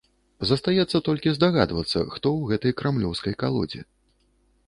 [0.51, 3.81] Застаецца толькі здагадвацца, хто ў гэтай крамлёўскай калодзе.